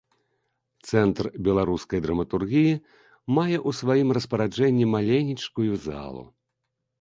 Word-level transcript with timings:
Цэнтр 0.91 1.25
беларускай 1.47 1.99
драматургіі 2.05 2.71
мае 3.37 3.57
ў 3.59 3.69
сваім 3.81 4.09
распараджэнні 4.19 4.85
маленечкую 4.97 5.69
залу. 5.87 6.27